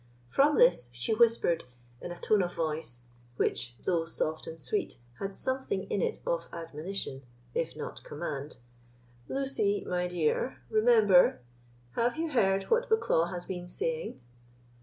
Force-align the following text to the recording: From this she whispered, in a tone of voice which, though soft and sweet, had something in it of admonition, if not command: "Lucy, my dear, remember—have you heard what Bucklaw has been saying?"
From 0.29 0.57
this 0.57 0.89
she 0.91 1.13
whispered, 1.13 1.63
in 2.01 2.11
a 2.11 2.17
tone 2.17 2.41
of 2.41 2.55
voice 2.55 3.01
which, 3.35 3.75
though 3.85 4.05
soft 4.05 4.47
and 4.47 4.59
sweet, 4.59 4.97
had 5.19 5.35
something 5.35 5.83
in 5.91 6.01
it 6.01 6.21
of 6.25 6.47
admonition, 6.51 7.21
if 7.53 7.75
not 7.75 8.03
command: 8.03 8.57
"Lucy, 9.27 9.85
my 9.87 10.07
dear, 10.07 10.57
remember—have 10.71 12.17
you 12.17 12.31
heard 12.31 12.63
what 12.63 12.89
Bucklaw 12.89 13.25
has 13.29 13.45
been 13.45 13.67
saying?" 13.67 14.19